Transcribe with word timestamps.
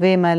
بما 0.00 0.34